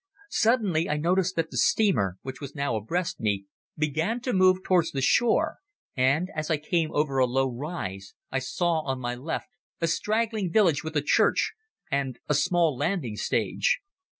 [0.31, 3.45] Suddenly I noticed that the steamer, which was now abreast me,
[3.77, 5.57] began to move towards the shore,
[5.95, 10.51] and as I came over a low rise, I saw on my left a straggling
[10.51, 11.53] village with a church,
[11.91, 13.79] and a small landing stage.